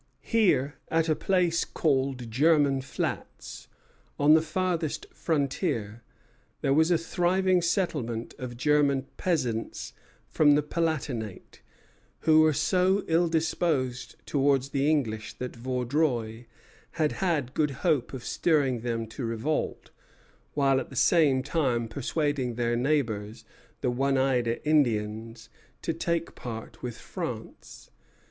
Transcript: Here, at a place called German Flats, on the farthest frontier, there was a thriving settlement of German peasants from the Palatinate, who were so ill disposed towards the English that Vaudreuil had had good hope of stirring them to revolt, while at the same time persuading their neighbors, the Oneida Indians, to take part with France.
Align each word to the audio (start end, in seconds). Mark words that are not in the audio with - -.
Here, 0.23 0.77
at 0.87 1.07
a 1.09 1.15
place 1.15 1.63
called 1.63 2.31
German 2.31 2.81
Flats, 2.81 3.67
on 4.17 4.33
the 4.33 4.41
farthest 4.41 5.05
frontier, 5.13 6.01
there 6.61 6.73
was 6.73 6.89
a 6.89 6.97
thriving 6.97 7.61
settlement 7.61 8.33
of 8.39 8.57
German 8.57 9.05
peasants 9.17 9.93
from 10.27 10.55
the 10.55 10.63
Palatinate, 10.63 11.61
who 12.21 12.41
were 12.41 12.51
so 12.51 13.03
ill 13.07 13.27
disposed 13.27 14.15
towards 14.25 14.69
the 14.69 14.89
English 14.89 15.33
that 15.33 15.55
Vaudreuil 15.55 16.45
had 16.93 17.11
had 17.11 17.53
good 17.53 17.69
hope 17.85 18.11
of 18.11 18.23
stirring 18.23 18.79
them 18.79 19.05
to 19.05 19.23
revolt, 19.23 19.91
while 20.55 20.79
at 20.79 20.89
the 20.89 20.95
same 20.95 21.43
time 21.43 21.87
persuading 21.87 22.55
their 22.55 22.75
neighbors, 22.75 23.45
the 23.81 23.91
Oneida 23.91 24.67
Indians, 24.67 25.47
to 25.83 25.93
take 25.93 26.33
part 26.33 26.81
with 26.81 26.97
France. 26.97 27.91